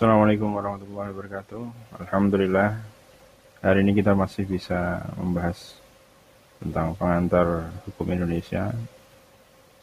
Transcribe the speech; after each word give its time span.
Assalamualaikum 0.00 0.56
warahmatullahi 0.56 1.12
wabarakatuh. 1.12 1.60
Alhamdulillah 2.00 2.72
hari 3.60 3.84
ini 3.84 4.00
kita 4.00 4.16
masih 4.16 4.48
bisa 4.48 5.04
membahas 5.12 5.76
tentang 6.56 6.96
pengantar 6.96 7.68
hukum 7.84 8.08
Indonesia. 8.08 8.72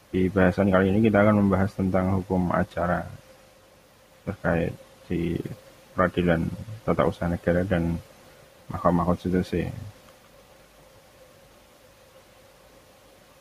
Di 0.09 0.25
bahasan 0.33 0.73
kali 0.73 0.89
ini 0.89 1.05
kita 1.05 1.21
akan 1.21 1.45
membahas 1.45 1.69
tentang 1.69 2.17
hukum 2.17 2.49
acara 2.49 3.05
terkait 4.25 4.73
di 5.05 5.37
peradilan 5.93 6.49
tata 6.81 7.05
usaha 7.05 7.29
negara 7.29 7.61
dan 7.61 8.01
Mahkamah 8.73 9.05
Konstitusi. 9.13 9.69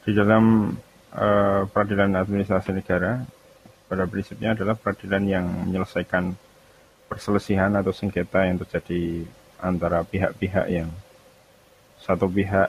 Di 0.05 0.13
dalam 0.13 0.77
uh, 1.17 1.65
peradilan 1.73 2.21
administrasi 2.21 2.77
negara, 2.77 3.25
pada 3.89 4.05
prinsipnya 4.05 4.53
adalah 4.53 4.77
peradilan 4.77 5.25
yang 5.25 5.49
menyelesaikan 5.73 6.45
perselisihan 7.17 7.73
atau 7.73 7.97
sengketa 7.97 8.45
yang 8.45 8.61
terjadi 8.61 9.25
antara 9.57 10.05
pihak-pihak 10.05 10.69
yang 10.69 10.93
satu 11.97 12.29
pihak 12.29 12.69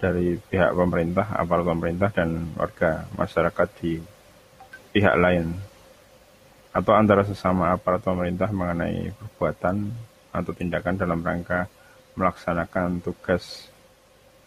dari 0.00 0.40
pihak 0.40 0.72
pemerintah, 0.72 1.28
aparat 1.36 1.68
pemerintah 1.68 2.08
dan 2.08 2.56
warga 2.56 3.04
masyarakat 3.12 3.68
di 3.84 4.00
pihak 4.96 5.12
lain. 5.20 5.52
Atau 6.72 6.96
antara 6.96 7.20
sesama 7.28 7.68
aparat 7.76 8.00
pemerintah 8.00 8.48
mengenai 8.48 9.12
perbuatan 9.12 9.92
atau 10.32 10.52
tindakan 10.56 10.96
dalam 10.96 11.20
rangka 11.20 11.68
melaksanakan 12.16 13.04
tugas 13.04 13.68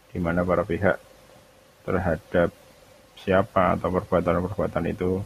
di 0.09 0.17
mana 0.17 0.41
para 0.41 0.65
pihak 0.65 0.97
terhadap 1.85 2.49
siapa 3.13 3.77
atau 3.77 3.93
perbuatan-perbuatan 3.93 4.89
itu 4.89 5.21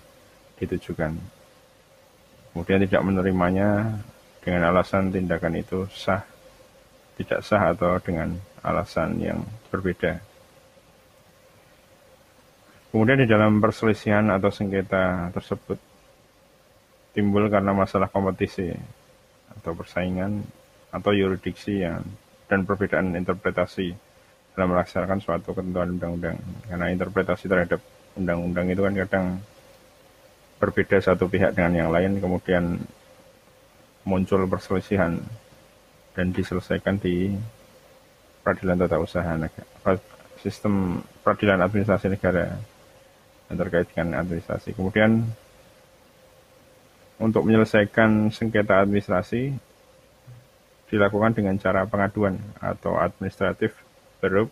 ditujukan 0.60 1.39
kemudian 2.52 2.84
tidak 2.86 3.02
menerimanya 3.06 4.00
dengan 4.42 4.72
alasan 4.72 5.14
tindakan 5.14 5.60
itu 5.60 5.86
sah, 5.92 6.24
tidak 7.20 7.46
sah 7.46 7.74
atau 7.76 8.00
dengan 8.02 8.36
alasan 8.64 9.20
yang 9.20 9.40
berbeda. 9.70 10.20
Kemudian 12.90 13.22
di 13.22 13.28
dalam 13.30 13.62
perselisihan 13.62 14.34
atau 14.34 14.50
sengketa 14.50 15.30
tersebut 15.30 15.78
timbul 17.14 17.46
karena 17.46 17.70
masalah 17.70 18.10
kompetisi 18.10 18.74
atau 19.54 19.78
persaingan 19.78 20.42
atau 20.90 21.14
yuridiksi 21.14 21.86
yang 21.86 22.02
dan 22.50 22.66
perbedaan 22.66 23.14
interpretasi 23.14 23.94
dalam 24.58 24.74
melaksanakan 24.74 25.22
suatu 25.22 25.54
ketentuan 25.54 25.94
undang-undang. 25.94 26.38
Karena 26.66 26.90
interpretasi 26.90 27.46
terhadap 27.46 27.78
undang-undang 28.18 28.74
itu 28.74 28.82
kan 28.82 28.94
kadang 29.06 29.26
berbeda 30.60 31.00
satu 31.00 31.32
pihak 31.32 31.56
dengan 31.56 31.74
yang 31.74 31.90
lain 31.90 32.20
kemudian 32.20 32.84
muncul 34.04 34.44
perselisihan 34.46 35.20
dan 36.14 36.36
diselesaikan 36.36 37.00
di 37.00 37.32
peradilan 38.44 38.76
tata 38.82 38.98
usaha 39.00 39.32
negara, 39.40 39.96
sistem 40.44 41.04
peradilan 41.24 41.64
administrasi 41.64 42.12
negara 42.12 42.60
yang 43.48 43.58
terkait 43.60 43.88
dengan 43.92 44.20
administrasi. 44.20 44.76
Kemudian 44.76 45.24
untuk 47.20 47.44
menyelesaikan 47.44 48.32
sengketa 48.32 48.80
administrasi 48.80 49.52
dilakukan 50.90 51.36
dengan 51.36 51.56
cara 51.62 51.86
pengaduan 51.86 52.40
atau 52.58 52.98
administratif 52.98 53.76
verb 54.24 54.50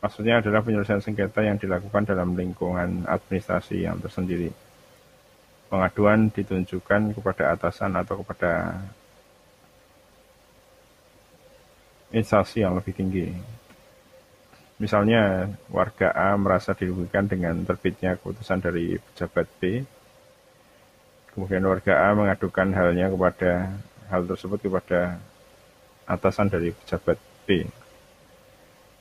Maksudnya 0.00 0.40
adalah 0.40 0.64
penyelesaian 0.64 1.04
sengketa 1.04 1.44
yang 1.44 1.60
dilakukan 1.60 2.08
dalam 2.08 2.32
lingkungan 2.32 3.04
administrasi 3.04 3.84
yang 3.84 4.00
tersendiri. 4.00 4.48
Pengaduan 5.68 6.32
ditunjukkan 6.32 7.12
kepada 7.12 7.52
atasan 7.52 7.92
atau 7.94 8.24
kepada 8.24 8.80
instansi 12.10 12.64
yang 12.64 12.74
lebih 12.74 12.96
tinggi. 12.96 13.28
Misalnya, 14.80 15.44
warga 15.68 16.16
A 16.16 16.32
merasa 16.40 16.72
dirugikan 16.72 17.28
dengan 17.28 17.60
terbitnya 17.68 18.16
keputusan 18.16 18.64
dari 18.64 18.96
pejabat 18.96 19.46
B. 19.60 19.84
Kemudian 21.36 21.68
warga 21.68 22.08
A 22.08 22.16
mengadukan 22.16 22.72
halnya 22.72 23.12
kepada 23.12 23.76
hal 24.08 24.24
tersebut 24.24 24.58
kepada 24.64 25.20
atasan 26.08 26.48
dari 26.48 26.72
pejabat 26.72 27.20
B. 27.44 27.68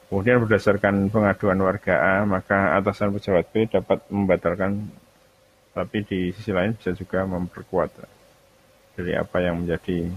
Kemudian 0.10 0.42
berdasarkan 0.42 1.14
pengaduan 1.14 1.62
warga 1.62 1.96
A, 2.02 2.16
maka 2.26 2.74
atasan 2.82 3.14
pejabat 3.14 3.46
B 3.54 3.70
dapat 3.70 4.02
membatalkan, 4.10 4.90
tapi 5.78 6.02
di 6.02 6.34
sisi 6.34 6.50
lain 6.50 6.74
bisa 6.74 6.98
juga 6.98 7.30
memperkuat 7.30 7.94
dari 8.98 9.14
apa 9.14 9.38
yang 9.38 9.62
menjadi 9.62 10.10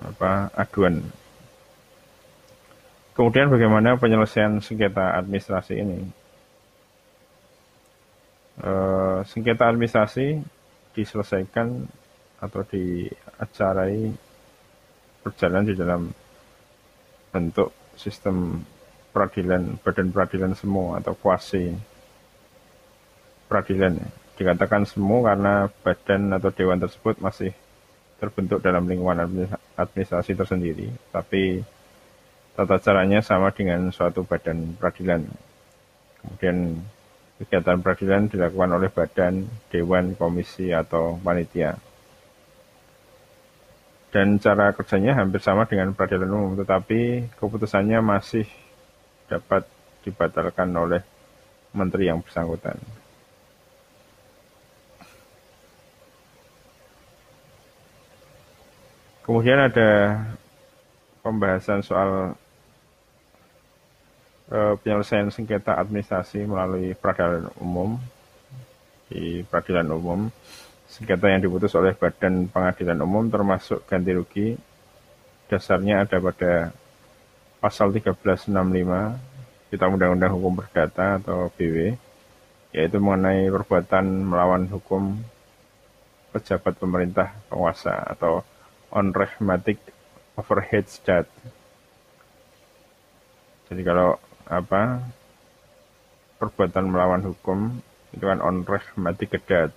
apa 0.00 0.48
aduan. 0.56 1.04
Kemudian 3.12 3.52
bagaimana 3.52 4.00
penyelesaian 4.00 4.64
sengketa 4.64 5.12
administrasi 5.20 5.74
ini? 5.76 5.98
E, 8.64 8.70
sengketa 9.28 9.68
administrasi 9.68 10.40
diselesaikan 10.96 11.84
atau 12.40 12.62
diacarai 12.64 14.08
berjalan 15.20 15.68
di 15.68 15.74
dalam 15.76 16.02
bentuk 17.28 17.74
sistem 17.98 18.62
peradilan 19.10 19.76
badan 19.82 20.14
peradilan 20.14 20.52
semua 20.54 21.02
atau 21.02 21.12
kuasi 21.18 21.74
peradilan. 23.50 23.98
Dikatakan 24.38 24.86
semua 24.86 25.34
karena 25.34 25.54
badan 25.82 26.30
atau 26.38 26.54
dewan 26.54 26.78
tersebut 26.78 27.18
masih 27.18 27.50
terbentuk 28.22 28.62
dalam 28.62 28.86
lingkungan 28.86 29.46
administrasi 29.78 30.34
tersendiri 30.34 30.90
tapi 31.14 31.62
tata 32.58 32.82
caranya 32.82 33.22
sama 33.22 33.50
dengan 33.54 33.90
suatu 33.90 34.22
badan 34.26 34.78
peradilan. 34.78 35.22
Kemudian 36.18 36.78
kegiatan 37.38 37.78
peradilan 37.78 38.26
dilakukan 38.26 38.70
oleh 38.74 38.90
badan, 38.90 39.46
dewan, 39.70 40.18
komisi, 40.18 40.74
atau 40.74 41.14
panitia 41.22 41.78
dan 44.08 44.40
cara 44.40 44.72
kerjanya 44.72 45.12
hampir 45.20 45.40
sama 45.44 45.68
dengan 45.68 45.92
peradilan 45.92 46.32
umum, 46.32 46.52
tetapi 46.56 47.28
keputusannya 47.36 48.00
masih 48.00 48.48
dapat 49.28 49.68
dibatalkan 50.00 50.72
oleh 50.72 51.04
menteri 51.76 52.08
yang 52.08 52.24
bersangkutan. 52.24 52.80
Kemudian 59.28 59.68
ada 59.68 60.24
pembahasan 61.20 61.84
soal 61.84 62.32
uh, 64.48 64.74
penyelesaian 64.80 65.28
sengketa 65.28 65.76
administrasi 65.76 66.48
melalui 66.48 66.96
peradilan 66.96 67.52
umum 67.60 68.00
di 69.12 69.44
peradilan 69.44 69.88
umum 69.92 70.32
Sengketa 70.88 71.28
yang 71.28 71.44
diputus 71.44 71.76
oleh 71.76 71.92
Badan 71.92 72.48
Pengadilan 72.48 72.98
Umum 73.04 73.28
termasuk 73.28 73.84
ganti 73.84 74.10
rugi 74.16 74.56
dasarnya 75.52 76.04
ada 76.04 76.16
pada 76.16 76.72
pasal 77.60 77.92
1365 77.92 78.48
Kitab 79.68 79.88
Undang-Undang 79.92 80.32
Hukum 80.32 80.52
Perdata 80.56 81.20
atau 81.20 81.52
BW 81.52 81.92
yaitu 82.72 82.96
mengenai 83.00 83.48
perbuatan 83.48 84.04
melawan 84.28 84.68
hukum 84.68 85.16
pejabat 86.32 86.76
pemerintah 86.76 87.32
penguasa 87.48 87.96
atau 88.12 88.44
unrahmatic 88.92 89.80
overhead 90.36 90.84
stat. 90.88 91.24
Jadi 93.68 93.82
kalau 93.84 94.20
apa 94.48 95.00
perbuatan 96.40 96.88
melawan 96.88 97.24
hukum 97.24 97.80
itu 98.12 98.24
kan 98.24 98.40
unrahmatic 98.40 99.36
kedat 99.36 99.72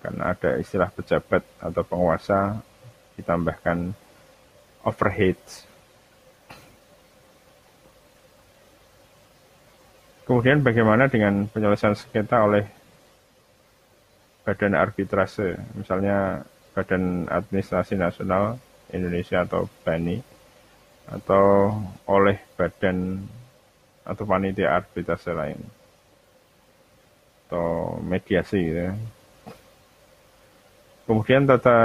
karena 0.00 0.36
ada 0.36 0.60
istilah 0.60 0.92
pejabat 0.92 1.42
atau 1.58 1.82
penguasa 1.82 2.60
ditambahkan 3.16 3.96
overheads. 4.84 5.66
Kemudian 10.26 10.58
bagaimana 10.58 11.06
dengan 11.06 11.46
penyelesaian 11.46 11.94
sengketa 11.94 12.42
oleh 12.42 12.66
badan 14.42 14.74
arbitrase, 14.74 15.58
misalnya 15.74 16.42
Badan 16.74 17.24
Administrasi 17.30 17.96
Nasional 17.96 18.60
Indonesia 18.92 19.42
atau 19.42 19.64
BANI, 19.86 20.20
atau 21.08 21.72
oleh 22.10 22.36
badan 22.54 23.22
atau 24.06 24.22
panitia 24.22 24.76
arbitrase 24.76 25.32
lain, 25.34 25.58
atau 27.46 27.98
mediasi 28.02 28.60
gitu 28.60 28.80
ya. 28.90 28.94
Kemudian 31.06 31.46
tata 31.46 31.78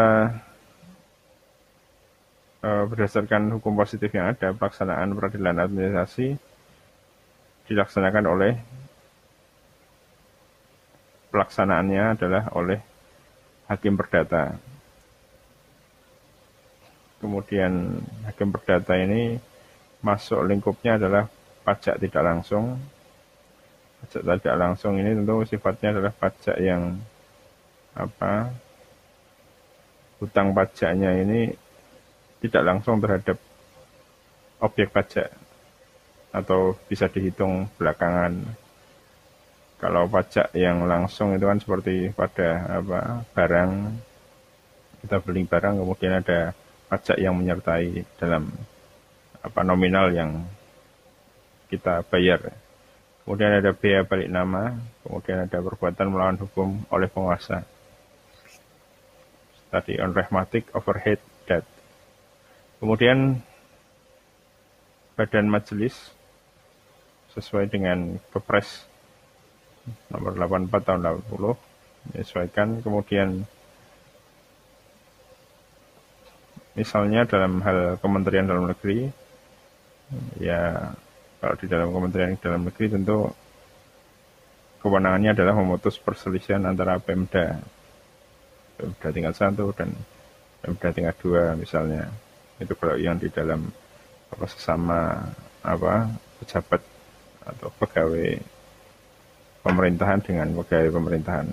e, 2.58 2.70
berdasarkan 2.90 3.54
hukum 3.54 3.78
positif 3.78 4.10
yang 4.18 4.34
ada, 4.34 4.50
pelaksanaan 4.50 5.14
peradilan 5.14 5.62
administrasi 5.62 6.34
dilaksanakan 7.70 8.26
oleh 8.26 8.54
pelaksanaannya 11.30 12.18
adalah 12.18 12.50
oleh 12.58 12.82
hakim 13.70 13.94
perdata. 13.94 14.58
Kemudian 17.22 18.02
hakim 18.26 18.50
perdata 18.50 18.98
ini 18.98 19.38
masuk 20.02 20.42
lingkupnya 20.50 20.98
adalah 20.98 21.30
pajak 21.62 22.02
tidak 22.02 22.26
langsung. 22.26 22.82
Pajak 24.02 24.42
tidak 24.42 24.58
langsung 24.58 24.98
ini 24.98 25.14
tentu 25.14 25.46
sifatnya 25.46 25.94
adalah 25.94 26.10
pajak 26.10 26.58
yang 26.58 26.98
apa 27.94 28.50
hutang 30.22 30.54
pajaknya 30.54 31.18
ini 31.26 31.50
tidak 32.46 32.62
langsung 32.62 33.02
terhadap 33.02 33.42
objek 34.62 34.94
pajak 34.94 35.34
atau 36.30 36.78
bisa 36.86 37.10
dihitung 37.10 37.66
belakangan. 37.76 38.38
Kalau 39.82 40.06
pajak 40.06 40.54
yang 40.54 40.86
langsung 40.86 41.34
itu 41.34 41.50
kan 41.50 41.58
seperti 41.58 42.14
pada 42.14 42.70
apa 42.70 43.26
barang 43.34 43.72
kita 45.02 45.18
beli 45.26 45.42
barang 45.50 45.82
kemudian 45.82 46.22
ada 46.22 46.54
pajak 46.86 47.18
yang 47.18 47.34
menyertai 47.34 48.06
dalam 48.22 48.54
apa 49.42 49.60
nominal 49.66 50.14
yang 50.14 50.46
kita 51.74 52.06
bayar. 52.06 52.54
Kemudian 53.26 53.58
ada 53.58 53.74
biaya 53.74 54.06
balik 54.06 54.30
nama, 54.30 54.78
kemudian 55.02 55.50
ada 55.50 55.58
perbuatan 55.58 56.08
melawan 56.14 56.38
hukum 56.38 56.86
oleh 56.94 57.10
penguasa. 57.10 57.66
Tadi 59.72 59.96
on 60.04 60.12
rehmatic 60.12 60.68
overhead 60.76 61.24
debt. 61.48 61.64
Kemudian 62.84 63.40
badan 65.16 65.48
majelis 65.48 66.12
sesuai 67.32 67.72
dengan 67.72 68.20
Kepres 68.36 68.84
nomor 70.12 70.36
84 70.36 70.88
tahun 70.88 71.02
80 71.24 72.12
menyesuaikan 72.12 72.68
kemudian 72.84 73.48
Misalnya 76.72 77.28
dalam 77.28 77.60
hal 77.68 78.00
Kementerian 78.00 78.48
Dalam 78.48 78.72
Negeri, 78.72 79.04
ya 80.40 80.88
kalau 81.44 81.56
di 81.60 81.68
dalam 81.68 81.92
Kementerian 81.92 82.40
Dalam 82.40 82.64
Negeri 82.64 82.96
tentu 82.96 83.28
kewenangannya 84.80 85.36
adalah 85.36 85.54
memutus 85.60 86.00
perselisihan 86.00 86.64
antara 86.64 86.96
Pemda, 87.04 87.60
Pemda 88.82 89.10
tingkat 89.14 89.36
satu 89.38 89.70
dan 89.78 89.94
Pemda 90.66 90.90
tingkat 90.90 91.16
dua 91.22 91.54
misalnya. 91.54 92.10
Itu 92.58 92.74
kalau 92.78 92.98
yang 92.98 93.22
di 93.22 93.30
dalam 93.30 93.70
apa 94.34 94.46
sesama 94.50 95.22
apa 95.62 96.10
pejabat 96.42 96.82
atau 97.46 97.70
pegawai 97.78 98.42
pemerintahan 99.62 100.20
dengan 100.26 100.58
pegawai 100.58 100.90
pemerintahan 100.90 101.48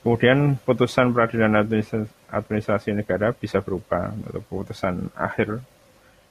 Kemudian 0.00 0.56
putusan 0.64 1.12
peradilan 1.12 1.60
administrasi 2.32 2.96
negara 2.96 3.36
bisa 3.36 3.60
berupa 3.60 4.08
atau 4.08 4.40
putusan 4.40 5.12
akhir. 5.12 5.60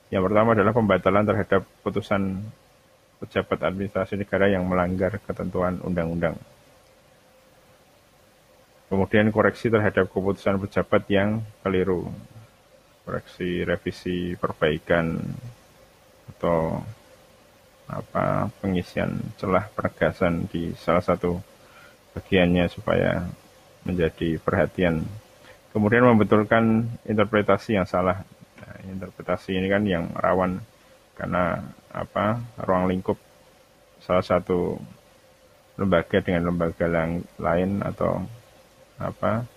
Yang 0.09 0.23
pertama 0.25 0.57
adalah 0.57 0.73
pembatalan 0.73 1.21
terhadap 1.21 1.61
putusan 1.85 2.49
pejabat 3.21 3.61
administrasi 3.61 4.17
negara 4.17 4.49
yang 4.49 4.65
melanggar 4.65 5.21
ketentuan 5.21 5.77
undang-undang. 5.85 6.33
Kemudian 8.89 9.29
koreksi 9.29 9.69
terhadap 9.69 10.09
keputusan 10.09 10.57
pejabat 10.57 11.05
yang 11.13 11.45
keliru. 11.61 12.09
Koreksi, 13.05 13.61
revisi, 13.61 14.33
perbaikan 14.33 15.21
atau 16.35 16.81
apa 17.89 18.49
pengisian 18.61 19.17
celah 19.37 19.65
penegasan 19.73 20.45
di 20.49 20.73
salah 20.77 21.01
satu 21.01 21.41
bagiannya 22.13 22.65
supaya 22.69 23.25
menjadi 23.85 24.41
perhatian. 24.41 25.05
Kemudian 25.69 26.05
membetulkan 26.05 26.89
interpretasi 27.05 27.77
yang 27.77 27.85
salah. 27.85 28.25
Nah, 28.57 28.75
interpretasi 28.89 29.53
ini 29.53 29.69
kan 29.69 29.85
yang 29.85 30.09
rawan 30.17 30.61
karena 31.13 31.61
apa 31.93 32.41
ruang 32.65 32.89
lingkup 32.89 33.17
salah 34.01 34.25
satu 34.25 34.81
lembaga 35.77 36.21
dengan 36.21 36.49
lembaga 36.49 36.85
lain 37.37 37.85
atau 37.85 38.25
apa 38.99 39.47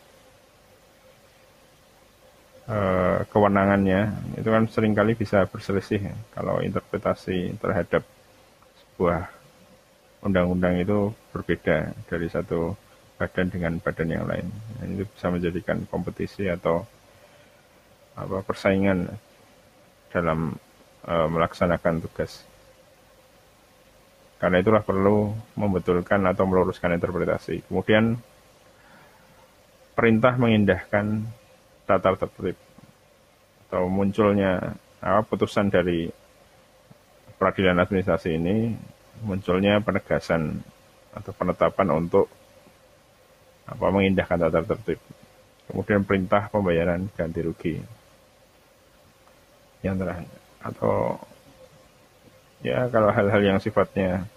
e, 2.71 2.79
kewenangannya 3.27 4.15
itu 4.39 4.49
kan 4.49 4.65
sering 4.71 4.95
kali 4.95 5.19
bisa 5.19 5.45
berselisih 5.51 6.15
kalau 6.31 6.63
interpretasi 6.63 7.59
terhadap 7.59 8.07
sebuah 8.79 9.27
undang-undang 10.23 10.79
itu 10.79 11.11
berbeda 11.35 11.91
dari 12.07 12.31
satu 12.31 12.79
badan 13.19 13.51
dengan 13.51 13.79
badan 13.79 14.09
yang 14.11 14.25
lain. 14.27 14.47
Nah, 14.79 14.87
itu 14.87 15.05
bisa 15.07 15.27
menjadikan 15.31 15.83
kompetisi 15.91 16.47
atau 16.47 16.87
apa 18.15 18.43
persaingan 18.47 19.11
dalam 20.15 20.55
e, 21.03 21.15
melaksanakan 21.31 22.03
tugas. 22.03 22.47
Karena 24.43 24.59
itulah 24.59 24.83
perlu 24.83 25.31
membetulkan 25.55 26.27
atau 26.27 26.45
meluruskan 26.51 26.99
interpretasi. 26.99 27.63
Kemudian 27.71 28.19
perintah 29.93 30.35
mengindahkan 30.41 31.27
tata 31.85 32.17
tertib 32.17 32.57
atau 33.69 33.89
munculnya 33.89 34.77
apa 35.03 35.21
putusan 35.27 35.69
dari 35.73 36.09
peradilan 37.37 37.81
administrasi 37.83 38.39
ini 38.39 38.77
munculnya 39.25 39.81
penegasan 39.83 40.63
atau 41.13 41.33
penetapan 41.37 41.89
untuk 41.93 42.27
apa 43.69 43.87
mengindahkan 43.93 44.49
tata 44.49 44.61
tertib. 44.65 45.01
Kemudian 45.69 46.05
perintah 46.05 46.51
pembayaran 46.51 47.09
ganti 47.15 47.41
rugi. 47.41 47.75
Yang 49.83 49.97
terakhir 50.05 50.29
atau 50.63 51.19
ya 52.63 52.87
kalau 52.87 53.11
hal-hal 53.11 53.43
yang 53.43 53.59
sifatnya 53.59 54.31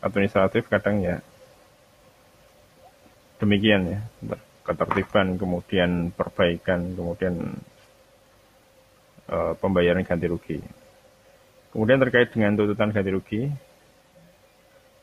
administratif 0.00 0.64
kadang 0.72 1.04
ya 1.04 1.20
demikian 3.36 3.84
ya 3.84 4.00
ketertiban 4.68 5.40
kemudian 5.40 6.12
perbaikan 6.12 6.92
kemudian 6.92 7.56
e, 9.24 9.36
pembayaran 9.56 10.04
ganti 10.04 10.28
rugi. 10.28 10.58
Kemudian 11.72 12.00
terkait 12.00 12.28
dengan 12.32 12.52
tuntutan 12.52 12.92
ganti 12.92 13.10
rugi 13.12 13.42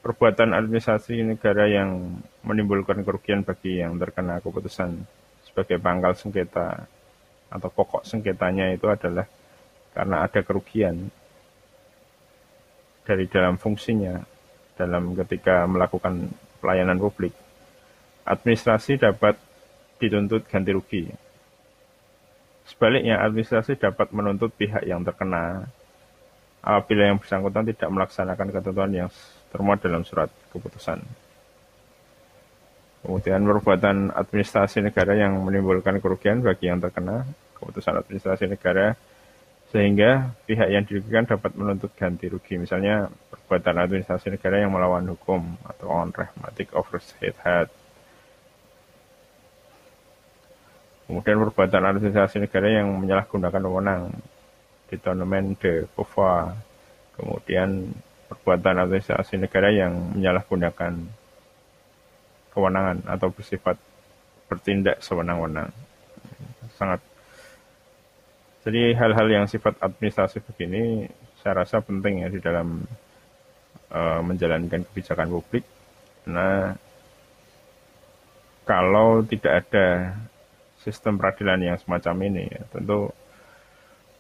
perbuatan 0.06 0.54
administrasi 0.54 1.26
negara 1.26 1.66
yang 1.66 2.22
menimbulkan 2.46 3.02
kerugian 3.02 3.42
bagi 3.42 3.82
yang 3.82 3.98
terkena 3.98 4.38
keputusan 4.38 5.02
sebagai 5.50 5.82
pangkal 5.82 6.14
sengketa 6.14 6.86
atau 7.50 7.70
pokok 7.74 8.06
sengketanya 8.06 8.70
itu 8.78 8.86
adalah 8.86 9.26
karena 9.98 10.22
ada 10.22 10.46
kerugian 10.46 11.10
dari 13.02 13.26
dalam 13.26 13.58
fungsinya 13.58 14.22
dalam 14.78 15.18
ketika 15.26 15.66
melakukan 15.66 16.30
pelayanan 16.62 17.02
publik. 17.02 17.32
Administrasi 18.26 19.02
dapat 19.02 19.38
dituntut 20.02 20.48
ganti 20.48 20.72
rugi 20.76 21.04
sebaliknya 22.66 23.22
administrasi 23.22 23.78
dapat 23.78 24.10
menuntut 24.10 24.50
pihak 24.58 24.84
yang 24.84 25.06
terkena 25.06 25.70
apabila 26.66 27.14
yang 27.14 27.22
bersangkutan 27.22 27.70
tidak 27.70 27.90
melaksanakan 27.94 28.48
ketentuan 28.50 28.92
yang 28.92 29.10
termuat 29.54 29.86
dalam 29.86 30.02
surat 30.02 30.34
keputusan. 30.50 30.98
Kemudian 33.06 33.46
perbuatan 33.46 34.10
administrasi 34.18 34.82
negara 34.82 35.14
yang 35.14 35.38
menimbulkan 35.46 36.02
kerugian 36.02 36.42
bagi 36.42 36.74
yang 36.74 36.82
terkena 36.82 37.22
keputusan 37.54 38.02
administrasi 38.02 38.50
negara 38.50 38.98
sehingga 39.70 40.34
pihak 40.50 40.74
yang 40.74 40.90
dirugikan 40.90 41.30
dapat 41.30 41.54
menuntut 41.54 41.94
ganti 41.94 42.26
rugi. 42.26 42.58
Misalnya 42.58 43.14
perbuatan 43.30 43.78
administrasi 43.78 44.34
negara 44.34 44.58
yang 44.58 44.74
melawan 44.74 45.06
hukum 45.06 45.54
atau 45.70 45.86
on 45.94 46.10
rehmatic 46.18 46.74
oversight. 46.74 47.38
Kemudian 51.06 51.38
perbuatan 51.38 51.84
administrasi 51.86 52.42
negara 52.42 52.68
yang 52.82 52.98
menyalahgunakan 52.98 53.62
wewenang, 53.62 54.10
detournement 54.90 55.54
de 55.62 55.86
pouvoir. 55.94 56.58
Kemudian 57.14 57.94
perbuatan 58.26 58.90
administrasi 58.90 59.38
negara 59.38 59.70
yang 59.70 60.18
menyalahgunakan 60.18 60.94
kewenangan 62.52 62.98
atau 63.06 63.30
bersifat 63.30 63.78
bertindak 64.50 64.98
sewenang-wenang. 65.06 65.70
Sangat 66.74 67.00
jadi 68.66 68.98
hal-hal 68.98 69.30
yang 69.30 69.46
sifat 69.46 69.78
administrasi 69.78 70.42
begini 70.42 71.06
saya 71.38 71.62
rasa 71.62 71.86
penting 71.86 72.26
ya 72.26 72.34
di 72.34 72.42
dalam 72.42 72.82
uh, 73.94 74.22
menjalankan 74.26 74.82
kebijakan 74.90 75.30
publik. 75.30 75.62
Nah, 76.26 76.74
kalau 78.66 79.22
tidak 79.22 79.62
ada 79.62 80.18
sistem 80.86 81.18
peradilan 81.18 81.58
yang 81.58 81.78
semacam 81.82 82.16
ini, 82.30 82.46
ya, 82.46 82.62
tentu 82.70 83.10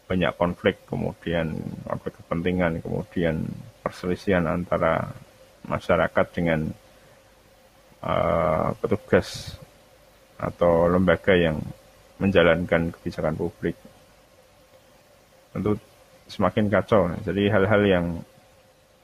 banyak 0.09 0.33
konflik, 0.37 0.81
kemudian 0.89 1.53
konflik 1.85 2.17
kepentingan, 2.17 2.81
kemudian 2.81 3.45
perselisihan 3.85 4.45
antara 4.49 5.13
masyarakat 5.65 6.25
dengan 6.33 6.69
uh, 8.01 8.73
petugas 8.81 9.57
atau 10.37 10.89
lembaga 10.89 11.33
yang 11.33 11.57
menjalankan 12.17 12.93
kebijakan 12.97 13.37
publik. 13.37 13.77
Tentu 15.53 15.77
semakin 16.29 16.65
kacau. 16.69 17.13
Jadi 17.21 17.49
hal-hal 17.49 17.81
yang 17.85 18.05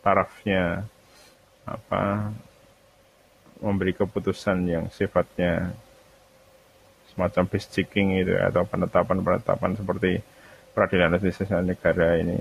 tarafnya 0.01 0.85
apa 1.65 2.33
memberi 3.61 3.93
keputusan 3.93 4.65
yang 4.65 4.85
sifatnya 4.89 5.69
semacam 7.11 7.43
base 7.47 7.67
checking 7.69 8.19
itu 8.19 8.33
atau 8.39 8.63
penetapan-penetapan 8.63 9.75
seperti 9.75 10.23
peradilan 10.71 11.19
administrasi 11.19 11.59
negara 11.61 12.15
ini 12.17 12.37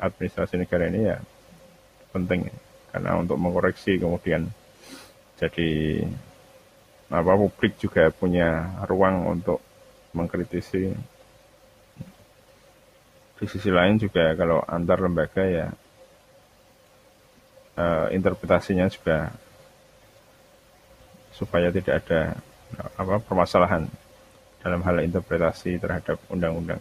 administrasi 0.00 0.54
negara 0.56 0.88
ini 0.88 1.00
ya 1.06 1.18
penting. 2.10 2.48
Karena 2.92 3.16
untuk 3.16 3.40
mengkoreksi 3.40 3.96
kemudian 3.96 4.52
jadi 5.40 6.02
apa 7.12 7.32
publik 7.36 7.76
juga 7.76 8.08
punya 8.12 8.80
ruang 8.88 9.28
untuk 9.28 9.60
mengkritisi. 10.16 10.92
Di 13.36 13.46
sisi 13.50 13.70
lain 13.74 13.98
juga 13.98 14.32
kalau 14.38 14.62
antar 14.62 15.02
lembaga 15.02 15.42
ya 15.42 15.66
uh, 17.76 18.06
interpretasinya 18.14 18.86
juga 18.86 19.34
supaya 21.32 21.72
tidak 21.74 22.06
ada 22.06 22.38
apa 22.78 23.20
permasalahan 23.20 23.88
dalam 24.62 24.80
hal 24.86 25.02
interpretasi 25.02 25.76
terhadap 25.82 26.16
undang-undang. 26.30 26.80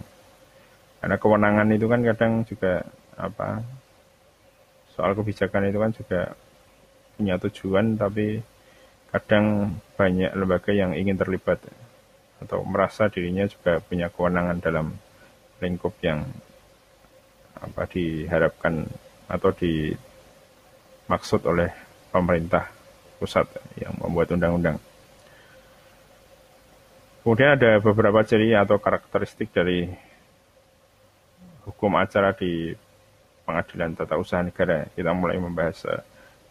Karena 1.02 1.18
kewenangan 1.18 1.68
itu 1.74 1.86
kan 1.90 2.02
kadang 2.06 2.34
juga 2.46 2.86
apa 3.18 3.66
soal 4.94 5.18
kebijakan 5.18 5.68
itu 5.68 5.80
kan 5.82 5.92
juga 5.92 6.22
punya 7.18 7.36
tujuan 7.42 7.98
tapi 7.98 8.42
kadang 9.12 9.76
banyak 9.98 10.32
lembaga 10.38 10.72
yang 10.72 10.96
ingin 10.96 11.20
terlibat 11.20 11.60
atau 12.42 12.64
merasa 12.66 13.12
dirinya 13.12 13.46
juga 13.46 13.82
punya 13.84 14.10
kewenangan 14.10 14.58
dalam 14.62 14.88
lingkup 15.62 15.94
yang 16.02 16.26
apa 17.62 17.86
diharapkan 17.86 18.90
atau 19.30 19.54
dimaksud 19.54 21.46
oleh 21.46 21.70
pemerintah 22.10 22.66
pusat 23.22 23.46
yang 23.78 23.94
membuat 24.02 24.34
undang-undang. 24.34 24.82
Kemudian 27.22 27.54
ada 27.54 27.78
beberapa 27.78 28.26
ciri 28.26 28.58
atau 28.58 28.82
karakteristik 28.82 29.54
dari 29.54 29.86
hukum 31.70 31.94
acara 31.94 32.34
di 32.34 32.74
pengadilan 33.46 33.94
tata 33.94 34.18
usaha 34.18 34.42
negara. 34.42 34.90
Kita 34.98 35.14
mulai 35.14 35.38
membahas 35.38 35.86
eh, 35.86 36.02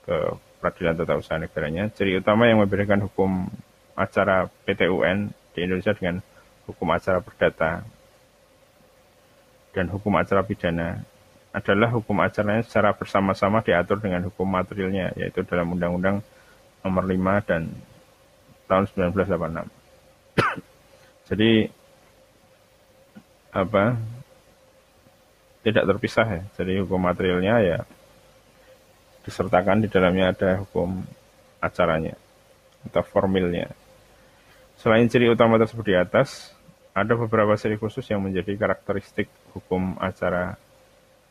ke 0.06 0.16
peradilan 0.62 0.94
tata 0.94 1.18
usaha 1.18 1.42
negaranya. 1.42 1.90
Ciri 1.90 2.22
utama 2.22 2.46
yang 2.46 2.62
membedakan 2.62 3.02
hukum 3.10 3.50
acara 3.98 4.46
PTUN 4.62 5.34
di 5.54 5.58
Indonesia 5.66 5.90
dengan 5.90 6.22
hukum 6.70 6.86
acara 6.94 7.18
perdata 7.18 7.82
dan 9.74 9.86
hukum 9.90 10.14
acara 10.18 10.46
pidana 10.46 11.02
adalah 11.50 11.90
hukum 11.90 12.14
acaranya 12.22 12.62
secara 12.62 12.94
bersama-sama 12.94 13.58
diatur 13.58 13.98
dengan 13.98 14.22
hukum 14.30 14.46
materialnya, 14.46 15.10
yaitu 15.18 15.42
dalam 15.42 15.74
Undang-Undang 15.74 16.22
Nomor 16.86 17.04
5 17.10 17.42
dan 17.50 17.74
tahun 18.70 18.86
1986. 19.18 19.79
Jadi 21.30 21.70
apa 23.54 23.94
tidak 25.62 25.84
terpisah 25.86 26.26
ya. 26.26 26.42
Jadi 26.58 26.82
hukum 26.82 26.98
materialnya 26.98 27.54
ya 27.62 27.78
disertakan 29.22 29.84
di 29.84 29.88
dalamnya 29.92 30.32
ada 30.32 30.50
hukum 30.64 31.04
acaranya 31.60 32.16
atau 32.88 33.04
formilnya. 33.04 33.68
Selain 34.80 35.04
ciri 35.12 35.28
utama 35.28 35.60
tersebut 35.60 35.84
di 35.84 35.94
atas, 35.94 36.56
ada 36.96 37.12
beberapa 37.12 37.52
ciri 37.54 37.76
khusus 37.76 38.02
yang 38.08 38.24
menjadi 38.24 38.56
karakteristik 38.56 39.28
hukum 39.52 40.00
acara 40.00 40.56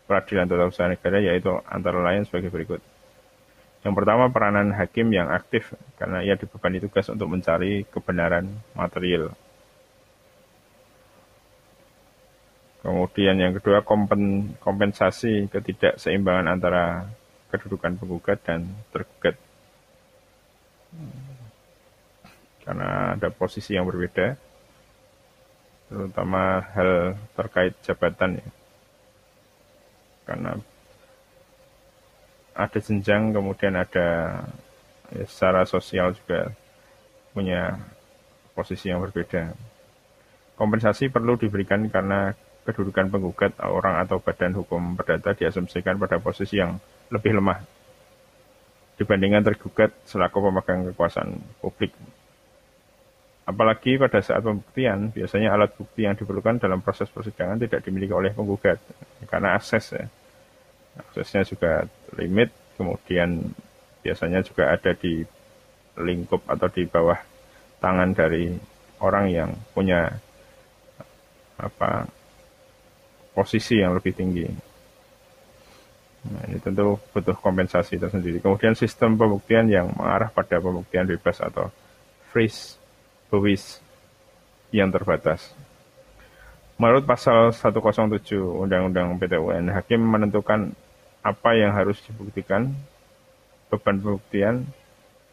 peradilan 0.05 0.45
tata 0.45 0.69
usaha 0.69 0.87
negara 0.89 1.17
yaitu 1.17 1.49
antara 1.65 1.99
lain 2.01 2.29
sebagai 2.29 2.53
berikut. 2.53 2.81
Yang 3.81 3.93
pertama 3.95 4.29
peranan 4.29 4.75
hakim 4.75 5.09
yang 5.09 5.33
aktif 5.33 5.73
karena 5.97 6.21
ia 6.21 6.37
dibebani 6.37 6.77
tugas 6.83 7.09
untuk 7.09 7.31
mencari 7.31 7.87
kebenaran 7.89 8.45
material. 8.77 9.33
Kemudian 12.89 13.37
yang 13.37 13.53
kedua 13.53 13.85
kompen, 13.85 14.57
kompensasi 14.57 15.45
ketidakseimbangan 15.53 16.57
antara 16.57 17.05
kedudukan 17.53 18.01
penggugat 18.01 18.41
dan 18.41 18.65
tergugat. 18.89 19.37
Karena 22.65 23.13
ada 23.13 23.29
posisi 23.29 23.77
yang 23.77 23.85
berbeda, 23.85 24.33
terutama 25.85 26.65
hal 26.73 27.13
terkait 27.37 27.77
jabatan 27.85 28.41
ya. 28.41 28.47
Karena 30.25 30.57
ada 32.57 32.79
jenjang, 32.81 33.37
kemudian 33.37 33.77
ada 33.77 34.09
ya, 35.13 35.29
secara 35.29 35.61
sosial 35.69 36.17
juga 36.17 36.57
punya 37.37 37.77
posisi 38.57 38.89
yang 38.89 39.05
berbeda. 39.05 39.53
Kompensasi 40.57 41.13
perlu 41.13 41.37
diberikan 41.37 41.85
karena 41.85 42.33
kedudukan 42.67 43.09
penggugat 43.09 43.55
orang 43.63 44.03
atau 44.03 44.19
badan 44.19 44.53
hukum 44.57 44.99
perdata 44.99 45.33
diasumsikan 45.33 45.97
pada 45.97 46.19
posisi 46.21 46.59
yang 46.59 46.77
lebih 47.09 47.37
lemah 47.39 47.59
dibandingkan 48.99 49.47
tergugat 49.47 49.95
selaku 50.03 50.43
pemegang 50.43 50.91
kekuasaan 50.91 51.39
publik. 51.63 51.95
Apalagi 53.47 53.97
pada 53.97 54.21
saat 54.21 54.45
pembuktian, 54.45 55.09
biasanya 55.09 55.55
alat 55.55 55.73
bukti 55.73 56.05
yang 56.05 56.13
diperlukan 56.13 56.61
dalam 56.61 56.83
proses 56.85 57.09
persidangan 57.09 57.57
tidak 57.57 57.81
dimiliki 57.81 58.13
oleh 58.13 58.35
penggugat 58.35 58.77
karena 59.25 59.57
akses 59.57 59.95
ya. 59.95 60.05
Aksesnya 60.99 61.47
juga 61.47 61.87
limit, 62.13 62.51
kemudian 62.77 63.49
biasanya 64.03 64.43
juga 64.45 64.69
ada 64.69 64.91
di 64.93 65.23
lingkup 65.97 66.45
atau 66.45 66.67
di 66.69 66.85
bawah 66.85 67.17
tangan 67.79 68.11
dari 68.13 68.53
orang 68.99 69.25
yang 69.31 69.49
punya 69.71 70.11
apa 71.59 72.07
posisi 73.39 73.79
yang 73.79 73.95
lebih 73.95 74.11
tinggi. 74.11 74.43
Nah, 76.27 76.43
ini 76.51 76.59
tentu 76.59 76.99
butuh 77.15 77.39
kompensasi 77.39 77.95
tersendiri. 77.95 78.43
Kemudian 78.43 78.75
sistem 78.75 79.15
pembuktian 79.15 79.71
yang 79.71 79.95
mengarah 79.95 80.27
pada 80.27 80.59
pembuktian 80.59 81.07
bebas 81.07 81.39
atau 81.39 81.71
freeze 82.27 82.75
bewis 83.31 83.79
yang 84.75 84.91
terbatas. 84.91 85.55
Menurut 86.75 87.07
pasal 87.07 87.55
107 87.55 88.35
Undang-Undang 88.35 89.15
PTUN, 89.15 89.71
hakim 89.71 89.99
menentukan 90.03 90.75
apa 91.23 91.55
yang 91.55 91.71
harus 91.71 91.99
dibuktikan, 92.03 92.75
beban 93.71 93.99
pembuktian, 93.99 94.67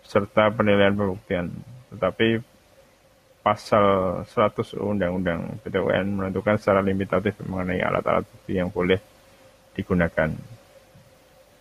serta 0.06 0.54
penilaian 0.54 0.94
pembuktian. 0.94 1.50
Tetapi 1.90 2.42
pasal 3.46 3.86
100 4.26 4.74
Undang-Undang 4.74 5.62
PTUN 5.62 6.18
menentukan 6.18 6.58
secara 6.58 6.82
limitatif 6.82 7.38
mengenai 7.46 7.78
alat-alat 7.78 8.26
bukti 8.26 8.58
yang 8.58 8.74
boleh 8.74 8.98
digunakan. 9.78 10.34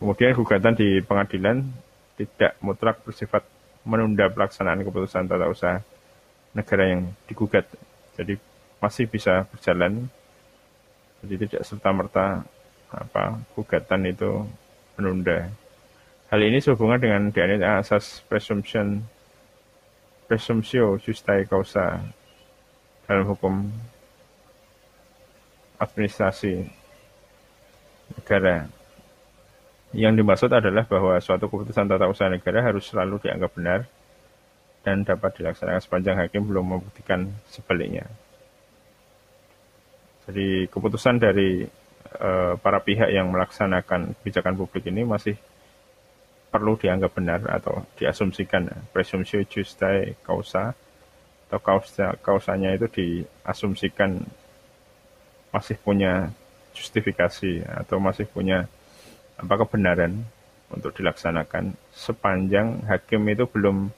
Kemudian 0.01 0.33
gugatan 0.33 0.73
di 0.73 0.97
pengadilan 1.05 1.61
tidak 2.17 2.57
mutlak 2.65 3.05
bersifat 3.05 3.45
menunda 3.85 4.25
pelaksanaan 4.33 4.81
keputusan 4.81 5.29
tata 5.29 5.45
usaha 5.45 5.77
negara 6.57 6.89
yang 6.89 7.05
digugat. 7.29 7.69
Jadi 8.17 8.33
masih 8.81 9.05
bisa 9.05 9.45
berjalan. 9.53 10.09
Jadi 11.21 11.45
tidak 11.45 11.69
serta-merta 11.69 12.49
apa 12.89 13.45
gugatan 13.53 14.09
itu 14.09 14.41
menunda. 14.97 15.53
Hal 16.33 16.41
ini 16.41 16.57
sehubungan 16.57 16.97
dengan 16.97 17.29
DNA 17.29 17.85
asas 17.85 18.25
presumption 18.25 19.05
presumptio 20.25 20.97
justae 21.01 21.45
causa 21.45 22.01
dalam 23.05 23.25
hukum 23.29 23.69
administrasi 25.77 26.65
negara 28.17 28.65
yang 29.95 30.11
dimaksud 30.17 30.51
adalah 30.51 30.83
bahwa 30.83 31.15
suatu 31.23 31.47
keputusan 31.47 31.87
tata 31.87 32.09
usaha 32.11 32.27
negara 32.27 32.59
harus 32.59 32.83
selalu 32.89 33.21
dianggap 33.23 33.51
benar 33.55 33.79
dan 34.83 35.01
dapat 35.01 35.39
dilaksanakan 35.39 35.81
sepanjang 35.81 36.17
hakim 36.19 36.45
belum 36.45 36.77
membuktikan 36.77 37.25
sebaliknya. 37.49 38.05
Jadi 40.25 40.69
keputusan 40.69 41.21
dari 41.21 41.65
e, 42.11 42.29
para 42.59 42.81
pihak 42.81 43.09
yang 43.09 43.29
melaksanakan 43.33 44.13
kebijakan 44.19 44.53
publik 44.57 44.85
ini 44.89 45.05
masih 45.05 45.37
perlu 46.55 46.79
dianggap 46.79 47.11
benar 47.11 47.43
atau 47.51 47.83
diasumsikan 47.99 48.71
presumptio 48.95 49.43
justae 49.43 50.15
causa 50.23 50.71
atau 51.51 51.59
kausa 51.59 52.15
kausanya 52.23 52.71
itu 52.71 52.87
diasumsikan 52.87 54.23
masih 55.51 55.75
punya 55.83 56.31
justifikasi 56.71 57.67
atau 57.67 57.99
masih 57.99 58.23
punya 58.31 58.71
apa 59.35 59.53
kebenaran 59.67 60.23
untuk 60.71 60.95
dilaksanakan. 60.95 61.75
Sepanjang 61.91 62.87
hakim 62.87 63.27
itu 63.27 63.43
belum 63.51 63.91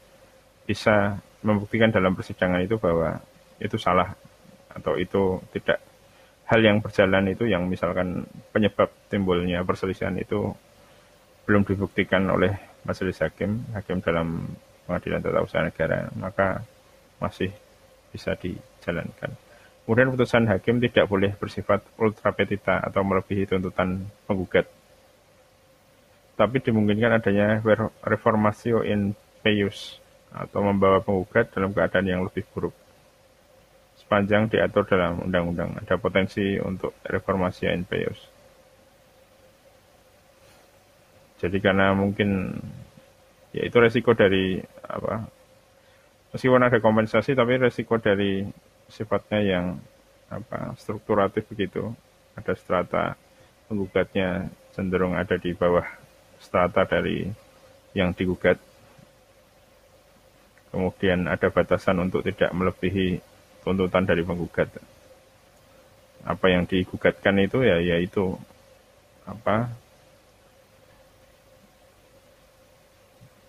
bisa 0.66 1.22
membuktikan 1.46 1.94
dalam 1.94 2.18
persidangan 2.18 2.66
itu 2.66 2.82
bahwa 2.82 3.22
itu 3.62 3.78
salah 3.78 4.18
atau 4.74 4.98
itu 4.98 5.42
tidak. 5.54 5.78
Hal 6.50 6.64
yang 6.66 6.82
berjalan 6.82 7.30
itu 7.30 7.46
yang 7.46 7.70
misalkan 7.70 8.26
penyebab 8.50 8.90
timbulnya 9.14 9.62
perselisihan 9.62 10.16
itu 10.18 10.56
belum 11.48 11.64
dibuktikan 11.64 12.28
oleh 12.28 12.52
majelis 12.84 13.24
hakim, 13.24 13.64
hakim 13.72 14.04
dalam 14.04 14.52
pengadilan 14.84 15.24
tata 15.24 15.40
usaha 15.40 15.64
negara, 15.64 16.12
maka 16.20 16.60
masih 17.24 17.50
bisa 18.12 18.36
dijalankan. 18.36 19.32
Kemudian 19.88 20.12
putusan 20.12 20.44
hakim 20.52 20.84
tidak 20.84 21.08
boleh 21.08 21.32
bersifat 21.40 21.80
ultra 21.96 22.36
petita 22.36 22.84
atau 22.84 23.08
melebihi 23.08 23.48
tuntutan 23.48 24.04
penggugat. 24.28 24.68
Tapi 26.36 26.60
dimungkinkan 26.60 27.24
adanya 27.24 27.64
reformasio 28.04 28.84
in 28.84 29.16
peius 29.40 30.04
atau 30.36 30.60
membawa 30.60 31.00
penggugat 31.00 31.56
dalam 31.56 31.72
keadaan 31.72 32.04
yang 32.04 32.22
lebih 32.28 32.44
buruk. 32.52 32.76
Sepanjang 34.04 34.52
diatur 34.52 34.84
dalam 34.84 35.24
undang-undang, 35.24 35.80
ada 35.80 35.96
potensi 35.96 36.60
untuk 36.60 36.92
reformasi 37.08 37.72
in 37.72 37.88
peius. 37.88 38.37
Jadi 41.38 41.58
karena 41.62 41.94
mungkin 41.94 42.58
ya 43.54 43.62
itu 43.66 43.78
resiko 43.78 44.18
dari 44.18 44.58
apa 44.86 45.30
meskipun 46.34 46.62
ada 46.66 46.78
kompensasi 46.82 47.38
tapi 47.38 47.62
resiko 47.62 48.02
dari 48.02 48.46
sifatnya 48.90 49.40
yang 49.42 49.66
apa 50.28 50.74
strukturatif 50.76 51.48
begitu. 51.48 51.94
Ada 52.38 52.54
strata 52.58 53.04
penggugatnya 53.70 54.50
cenderung 54.74 55.18
ada 55.18 55.38
di 55.38 55.54
bawah 55.54 55.86
strata 56.38 56.86
dari 56.86 57.26
yang 57.98 58.14
digugat. 58.14 58.62
Kemudian 60.70 61.26
ada 61.26 61.50
batasan 61.50 61.98
untuk 62.04 62.22
tidak 62.22 62.54
melebihi 62.54 63.18
tuntutan 63.66 64.06
dari 64.06 64.22
penggugat. 64.22 64.70
Apa 66.28 66.46
yang 66.52 66.68
digugatkan 66.68 67.40
itu 67.40 67.64
ya 67.64 67.80
yaitu 67.82 68.36
apa 69.26 69.72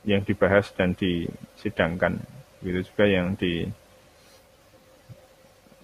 yang 0.08 0.24
dibahas 0.24 0.72
dan 0.72 0.96
disidangkan 0.96 2.16
begitu 2.64 2.88
juga 2.90 3.04
yang 3.04 3.36
di 3.36 3.68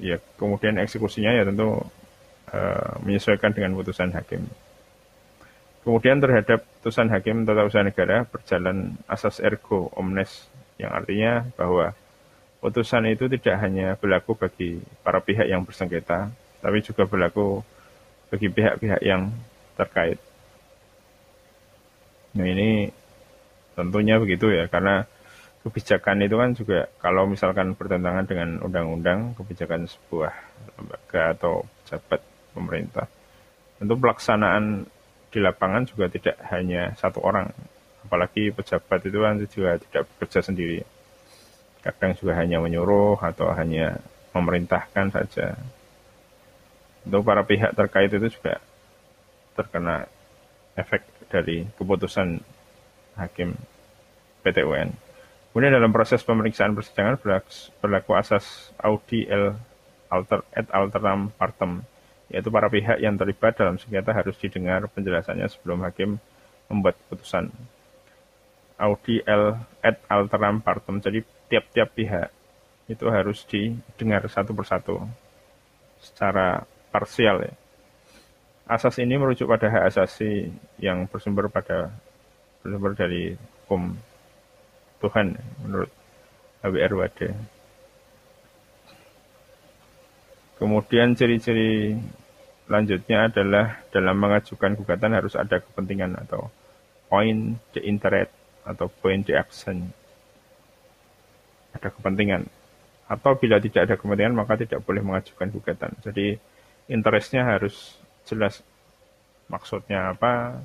ya 0.00 0.18
kemudian 0.40 0.80
eksekusinya 0.80 1.30
ya 1.30 1.44
tentu 1.46 1.84
uh, 2.50 2.92
menyesuaikan 3.04 3.52
dengan 3.52 3.76
putusan 3.78 4.10
hakim. 4.16 4.48
Kemudian 5.84 6.16
terhadap 6.16 6.64
putusan 6.80 7.12
hakim 7.12 7.44
tata 7.44 7.68
usaha 7.68 7.84
negara 7.84 8.24
berjalan 8.24 8.96
asas 9.04 9.36
ergo 9.44 9.92
omnes 9.92 10.48
yang 10.80 10.96
artinya 10.96 11.44
bahwa 11.60 11.92
putusan 12.64 13.04
itu 13.12 13.28
tidak 13.28 13.60
hanya 13.60 13.92
berlaku 14.00 14.32
bagi 14.32 14.80
para 15.04 15.20
pihak 15.20 15.44
yang 15.44 15.60
bersengketa, 15.60 16.32
tapi 16.64 16.80
juga 16.80 17.04
berlaku 17.04 17.60
bagi 18.32 18.48
pihak-pihak 18.48 19.04
yang 19.04 19.28
terkait. 19.76 20.16
Nah 22.34 22.48
ini 22.48 22.88
tentunya 23.74 24.16
begitu 24.22 24.50
ya 24.50 24.70
karena 24.70 25.06
kebijakan 25.66 26.22
itu 26.22 26.36
kan 26.38 26.50
juga 26.54 26.80
kalau 27.02 27.26
misalkan 27.26 27.74
bertentangan 27.74 28.24
dengan 28.26 28.48
undang-undang 28.62 29.34
kebijakan 29.34 29.90
sebuah 29.90 30.32
lembaga 30.78 31.22
atau 31.34 31.66
pejabat 31.82 32.20
pemerintah 32.54 33.06
tentu 33.78 33.94
pelaksanaan 33.98 34.86
di 35.34 35.42
lapangan 35.42 35.82
juga 35.82 36.06
tidak 36.06 36.38
hanya 36.54 36.94
satu 36.94 37.18
orang. 37.18 37.50
Apalagi 38.06 38.54
pejabat 38.54 39.00
itu 39.02 39.18
kan 39.18 39.34
juga 39.50 39.70
tidak 39.82 40.02
bekerja 40.14 40.40
sendiri. 40.46 40.78
Kadang 41.82 42.14
juga 42.14 42.38
hanya 42.38 42.62
menyuruh 42.62 43.18
atau 43.18 43.50
hanya 43.52 43.98
memerintahkan 44.30 45.10
saja. 45.10 45.58
Untuk 47.04 47.26
para 47.26 47.42
pihak 47.42 47.74
terkait 47.74 48.14
itu 48.14 48.30
juga 48.30 48.62
terkena 49.58 50.06
efek 50.78 51.02
dari 51.28 51.66
keputusan 51.76 52.38
hakim 53.18 53.58
PT 54.44 54.62
UN. 54.62 54.92
Kemudian 55.50 55.72
dalam 55.72 55.94
proses 55.94 56.20
pemeriksaan 56.26 56.74
persidangan 56.74 57.16
berlaku 57.78 58.12
asas 58.18 58.74
audi 58.76 59.24
el 59.24 59.54
alter 60.10 60.42
et 60.52 60.66
alteram 60.74 61.30
partem, 61.34 61.80
yaitu 62.28 62.50
para 62.50 62.66
pihak 62.68 62.98
yang 62.98 63.14
terlibat 63.14 63.56
dalam 63.56 63.78
sengketa 63.78 64.12
harus 64.12 64.34
didengar 64.36 64.84
penjelasannya 64.90 65.46
sebelum 65.48 65.86
hakim 65.86 66.18
membuat 66.68 66.98
keputusan. 67.06 67.54
Audi 68.76 69.22
el 69.24 69.54
et 69.80 70.02
alteram 70.10 70.58
partem, 70.58 70.98
jadi 70.98 71.22
tiap-tiap 71.46 71.88
pihak 71.94 72.28
itu 72.90 73.06
harus 73.08 73.46
didengar 73.48 74.26
satu 74.28 74.52
persatu 74.52 75.06
secara 76.02 76.66
parsial 76.92 77.46
ya. 77.46 77.54
Asas 78.64 78.96
ini 78.98 79.14
merujuk 79.20 79.46
pada 79.46 79.68
hak 79.68 79.84
asasi 79.92 80.48
yang 80.80 81.04
bersumber 81.06 81.46
pada 81.46 81.92
bersumber 82.64 82.96
dari 82.96 83.36
hukum 83.36 83.94
Tuhan 85.02 85.34
menurut 85.64 85.90
HWR 86.64 86.92
Wade. 86.96 87.28
Kemudian 90.54 91.12
ciri-ciri 91.18 91.98
lanjutnya 92.70 93.28
adalah 93.28 93.84
dalam 93.92 94.16
mengajukan 94.16 94.72
gugatan 94.78 95.12
harus 95.12 95.36
ada 95.36 95.60
kepentingan 95.60 96.16
atau 96.24 96.48
point 97.12 97.60
de 97.76 97.80
interest 97.84 98.32
atau 98.64 98.88
point 98.88 99.20
de 99.20 99.36
action. 99.36 99.92
Ada 101.76 101.92
kepentingan. 101.92 102.48
Atau 103.04 103.36
bila 103.36 103.60
tidak 103.60 103.90
ada 103.90 103.94
kepentingan 104.00 104.32
maka 104.32 104.56
tidak 104.56 104.80
boleh 104.80 105.04
mengajukan 105.04 105.52
gugatan. 105.52 105.92
Jadi 106.00 106.40
interestnya 106.88 107.44
harus 107.44 108.00
jelas 108.24 108.64
maksudnya 109.52 110.16
apa, 110.16 110.64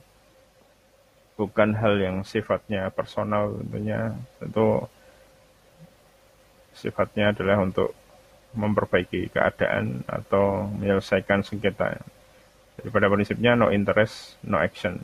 bukan 1.39 1.71
hal 1.71 1.95
yang 2.03 2.27
sifatnya 2.27 2.91
personal 2.91 3.55
tentunya 3.55 4.11
tentu 4.43 4.83
sifatnya 6.75 7.31
adalah 7.31 7.63
untuk 7.63 7.95
memperbaiki 8.51 9.31
keadaan 9.31 10.03
atau 10.03 10.67
menyelesaikan 10.67 11.47
sengketa. 11.47 11.95
Jadi 12.75 12.87
pada 12.91 13.07
prinsipnya 13.07 13.55
no 13.55 13.71
interest, 13.71 14.35
no 14.43 14.59
action. 14.59 14.99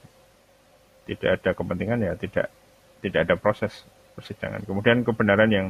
Tidak 1.07 1.39
ada 1.39 1.55
kepentingan 1.55 2.03
ya 2.03 2.19
tidak 2.19 2.51
tidak 2.99 3.19
ada 3.29 3.35
proses 3.39 3.87
persidangan. 4.17 4.65
Kemudian 4.67 5.07
kebenaran 5.07 5.51
yang 5.53 5.67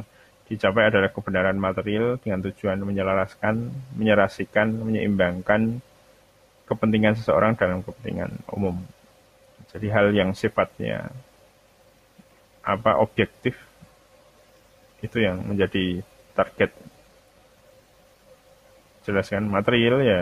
dicapai 0.49 0.89
adalah 0.89 1.10
kebenaran 1.13 1.58
material 1.58 2.17
dengan 2.21 2.41
tujuan 2.45 2.80
menyelaraskan, 2.82 3.69
menyerasikan, 3.97 4.71
menyeimbangkan 4.82 5.82
kepentingan 6.65 7.17
seseorang 7.17 7.54
dalam 7.58 7.82
kepentingan 7.86 8.32
umum. 8.54 8.78
Jadi 9.75 9.88
hal 9.91 10.15
yang 10.15 10.31
sifatnya 10.31 11.11
apa 12.63 12.95
objektif 13.03 13.59
itu 15.03 15.19
yang 15.19 15.43
menjadi 15.43 15.99
target. 16.31 16.71
Jelaskan 19.03 19.51
material 19.51 19.99
ya 20.01 20.21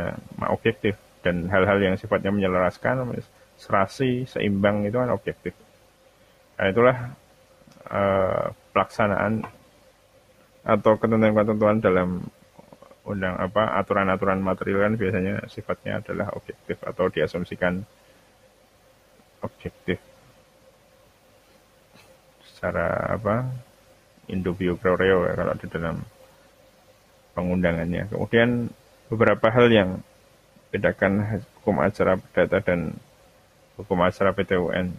objektif 0.50 0.98
dan 1.24 1.48
hal-hal 1.48 1.80
yang 1.80 1.96
sifatnya 1.96 2.34
menyelaraskan, 2.34 3.16
serasi, 3.56 4.28
seimbang 4.28 4.84
itu 4.84 4.98
kan 5.00 5.14
objektif. 5.14 5.56
Nah, 6.60 6.68
itulah 6.68 6.98
uh, 7.88 8.52
pelaksanaan 8.76 9.46
atau 10.66 10.98
ketentuan-ketentuan 11.00 11.80
dalam 11.80 12.26
undang 13.04 13.36
apa 13.36 13.78
aturan-aturan 13.84 14.40
material 14.40 14.88
kan 14.88 14.94
biasanya 14.96 15.36
sifatnya 15.52 16.00
adalah 16.00 16.32
objektif 16.34 16.80
atau 16.82 17.12
diasumsikan 17.12 17.84
objektif 19.44 20.00
secara 22.48 23.12
apa 23.12 23.44
indubio 24.32 24.80
pro 24.80 24.96
reo 24.96 25.28
ya 25.28 25.36
kalau 25.36 25.54
di 25.60 25.68
dalam 25.68 25.96
pengundangannya. 27.36 28.08
Kemudian 28.08 28.72
beberapa 29.12 29.52
hal 29.52 29.68
yang 29.68 29.90
bedakan 30.72 31.44
hukum 31.60 31.84
acara 31.84 32.18
perdata 32.18 32.64
dan 32.64 32.96
hukum 33.76 34.00
acara 34.00 34.32
PTUN. 34.32 34.96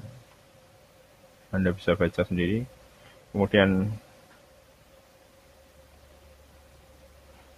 Anda 1.55 1.71
bisa 1.73 1.95
baca 1.95 2.23
sendiri. 2.27 2.67
Kemudian 3.31 3.95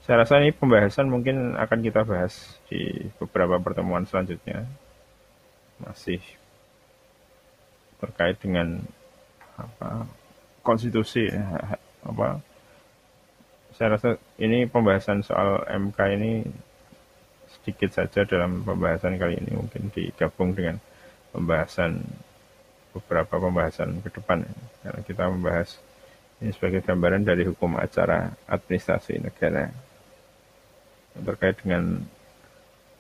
saya 0.07 0.23
rasa 0.23 0.39
ini 0.39 0.55
pembahasan 0.55 1.11
mungkin 1.11 1.59
akan 1.59 1.79
kita 1.83 2.07
bahas 2.07 2.61
di 2.71 3.11
beberapa 3.19 3.59
pertemuan 3.59 4.07
selanjutnya. 4.07 4.69
Masih 5.83 6.23
terkait 8.03 8.37
dengan 8.41 8.81
apa 9.57 10.05
konstitusi 10.61 11.33
apa 12.05 12.41
saya 13.77 13.97
rasa 13.97 14.17
ini 14.41 14.65
pembahasan 14.65 15.21
soal 15.21 15.65
MK 15.69 15.99
ini 16.17 16.33
sedikit 17.53 17.93
saja 17.93 18.25
dalam 18.25 18.65
pembahasan 18.65 19.21
kali 19.21 19.37
ini 19.37 19.53
mungkin 19.53 19.93
digabung 19.93 20.57
dengan 20.57 20.81
pembahasan 21.37 22.01
beberapa 22.97 23.37
pembahasan 23.37 24.01
ke 24.01 24.09
depan. 24.17 24.49
Karena 24.81 25.01
kita 25.05 25.29
membahas 25.29 25.77
ini 26.41 26.57
sebagai 26.57 26.81
gambaran 26.81 27.29
dari 27.29 27.45
hukum 27.45 27.77
acara 27.77 28.33
administrasi 28.49 29.21
negara 29.21 29.69
terkait 31.17 31.57
dengan 31.61 32.01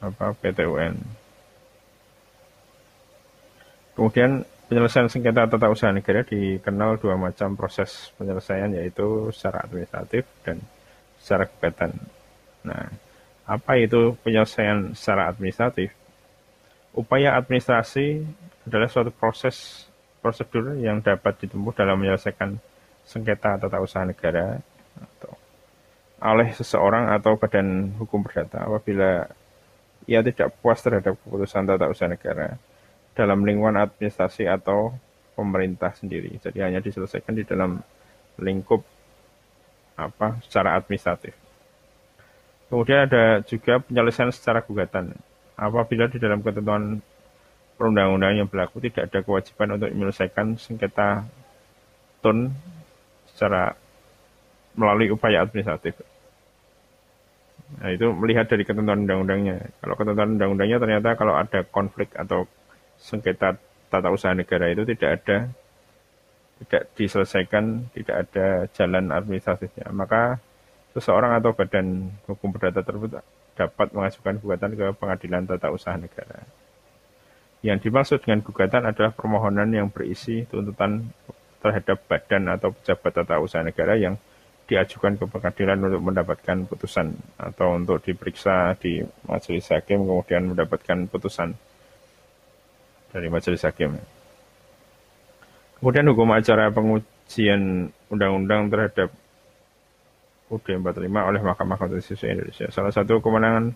apa 0.00 0.36
PTUN. 0.36 0.96
Kemudian 3.96 4.44
penyelesaian 4.66 5.06
sengketa 5.06 5.46
tata 5.46 5.70
usaha 5.70 5.94
negara 5.94 6.26
dikenal 6.26 6.98
dua 6.98 7.14
macam 7.14 7.54
proses 7.54 8.10
penyelesaian 8.18 8.74
yaitu 8.74 9.30
secara 9.30 9.62
administratif 9.62 10.26
dan 10.42 10.58
secara 11.22 11.46
gugatan. 11.46 11.94
Nah, 12.66 12.90
apa 13.46 13.72
itu 13.78 14.18
penyelesaian 14.26 14.90
secara 14.98 15.30
administratif? 15.30 15.94
Upaya 16.90 17.38
administrasi 17.38 18.26
adalah 18.66 18.90
suatu 18.90 19.14
proses 19.14 19.86
prosedur 20.18 20.74
yang 20.82 20.98
dapat 20.98 21.46
ditempuh 21.46 21.70
dalam 21.70 22.02
menyelesaikan 22.02 22.58
sengketa 23.06 23.62
tata 23.62 23.78
usaha 23.78 24.02
negara 24.02 24.58
atau 24.98 25.32
oleh 26.18 26.50
seseorang 26.50 27.14
atau 27.14 27.38
badan 27.38 27.94
hukum 28.02 28.26
perdata 28.26 28.66
apabila 28.66 29.30
ia 30.10 30.26
tidak 30.26 30.50
puas 30.58 30.82
terhadap 30.82 31.14
keputusan 31.22 31.70
tata 31.70 31.86
usaha 31.86 32.10
negara 32.10 32.58
dalam 33.16 33.40
lingkungan 33.42 33.80
administrasi 33.80 34.44
atau 34.44 34.92
pemerintah 35.32 35.96
sendiri. 35.96 36.36
Jadi 36.36 36.60
hanya 36.60 36.84
diselesaikan 36.84 37.32
di 37.32 37.44
dalam 37.48 37.80
lingkup 38.36 38.84
apa 39.96 40.36
secara 40.44 40.76
administratif. 40.76 41.32
Kemudian 42.68 43.08
ada 43.08 43.40
juga 43.48 43.80
penyelesaian 43.80 44.28
secara 44.28 44.60
gugatan. 44.60 45.16
Apabila 45.56 46.12
di 46.12 46.20
dalam 46.20 46.44
ketentuan 46.44 47.00
perundang-undangan 47.80 48.36
yang 48.44 48.48
berlaku 48.48 48.84
tidak 48.84 49.08
ada 49.08 49.20
kewajiban 49.24 49.80
untuk 49.80 49.88
menyelesaikan 49.92 50.60
sengketa 50.60 51.24
tun 52.20 52.52
secara 53.32 53.72
melalui 54.76 55.08
upaya 55.12 55.40
administratif. 55.44 55.96
Nah, 57.80 57.90
itu 57.90 58.06
melihat 58.14 58.46
dari 58.46 58.62
ketentuan 58.62 59.04
undang-undangnya. 59.04 59.72
Kalau 59.80 59.94
ketentuan 59.96 60.36
undang-undangnya 60.36 60.78
ternyata 60.78 61.08
kalau 61.16 61.34
ada 61.34 61.64
konflik 61.66 62.12
atau 62.14 62.44
sengketa 63.00 63.56
tata 63.88 64.08
usaha 64.10 64.34
negara 64.34 64.68
itu 64.68 64.82
tidak 64.84 65.10
ada 65.22 65.36
tidak 66.56 66.82
diselesaikan, 66.96 67.92
tidak 67.92 68.16
ada 68.26 68.64
jalan 68.72 69.12
administratifnya. 69.12 69.92
Maka 69.92 70.40
seseorang 70.96 71.36
atau 71.36 71.52
badan 71.52 72.08
hukum 72.24 72.48
perdata 72.56 72.80
tersebut 72.80 73.20
dapat 73.56 73.88
mengajukan 73.92 74.34
gugatan 74.40 74.70
ke 74.72 74.86
pengadilan 74.96 75.44
tata 75.44 75.68
usaha 75.68 75.96
negara. 75.96 76.44
Yang 77.60 77.88
dimaksud 77.88 78.18
dengan 78.24 78.40
gugatan 78.44 78.88
adalah 78.88 79.12
permohonan 79.12 79.68
yang 79.72 79.88
berisi 79.92 80.48
tuntutan 80.48 81.08
terhadap 81.60 82.04
badan 82.08 82.52
atau 82.52 82.72
pejabat 82.72 83.12
tata 83.12 83.36
usaha 83.40 83.64
negara 83.64 83.96
yang 83.96 84.16
diajukan 84.66 85.14
ke 85.14 85.24
pengadilan 85.30 85.78
untuk 85.78 86.02
mendapatkan 86.02 86.66
putusan 86.66 87.14
atau 87.38 87.78
untuk 87.78 88.02
diperiksa 88.02 88.74
di 88.82 88.98
majelis 89.24 89.70
hakim 89.70 90.02
kemudian 90.02 90.52
mendapatkan 90.52 91.06
putusan 91.06 91.54
dari 93.10 93.28
majelis 93.30 93.62
hakim. 93.62 93.96
Kemudian 95.76 96.08
hukum 96.08 96.32
acara 96.32 96.72
pengujian 96.72 97.92
undang-undang 98.08 98.72
terhadap 98.72 99.10
UD 100.46 100.66
45 100.78 101.10
oleh 101.10 101.40
Mahkamah 101.42 101.76
Konstitusi 101.76 102.30
Indonesia. 102.30 102.70
Salah 102.70 102.94
satu 102.94 103.18
kemenangan 103.18 103.74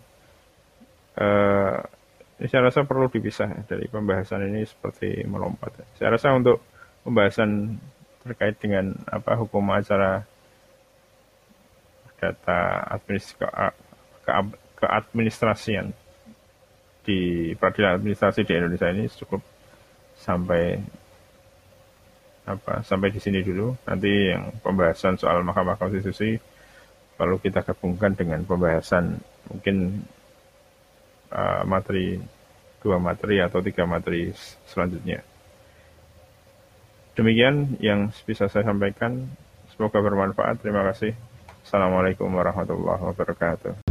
eh, 1.19 1.77
saya 2.41 2.61
rasa 2.65 2.87
perlu 2.89 3.05
dipisah 3.05 3.69
dari 3.69 3.85
pembahasan 3.85 4.49
ini 4.49 4.65
seperti 4.65 5.21
melompat. 5.29 5.77
Saya 5.93 6.17
rasa 6.17 6.33
untuk 6.33 6.63
pembahasan 7.05 7.77
terkait 8.25 8.57
dengan 8.57 8.97
apa 9.09 9.37
hukum 9.37 9.61
acara 9.69 10.25
data 12.17 12.59
administ 12.93 13.33
ke, 13.37 13.45
ke, 14.25 14.31
keadministrasian 14.77 15.93
di 17.01 17.51
peradilan 17.57 17.97
administrasi 17.97 18.45
di 18.45 18.53
Indonesia 18.53 18.89
ini 18.93 19.09
cukup 19.09 19.41
sampai 20.17 20.77
apa 22.41 22.81
sampai 22.81 23.09
di 23.13 23.21
sini 23.21 23.41
dulu 23.45 23.73
nanti 23.85 24.33
yang 24.33 24.49
pembahasan 24.61 25.17
soal 25.17 25.41
Mahkamah 25.45 25.77
Konstitusi 25.77 26.37
perlu 27.17 27.37
kita 27.37 27.61
gabungkan 27.61 28.17
dengan 28.17 28.41
pembahasan 28.45 29.17
mungkin 29.49 30.01
uh, 31.29 31.61
materi 31.65 32.17
dua 32.81 32.97
materi 32.97 33.37
atau 33.37 33.61
tiga 33.61 33.85
materi 33.85 34.33
selanjutnya. 34.65 35.21
Demikian 37.13 37.77
yang 37.77 38.09
bisa 38.25 38.49
saya 38.49 38.65
sampaikan. 38.65 39.29
Semoga 39.75 40.01
bermanfaat. 40.01 40.65
Terima 40.65 40.81
kasih. 40.89 41.13
Assalamualaikum 41.61 42.27
warahmatullahi 42.33 43.01
wabarakatuh. 43.13 43.90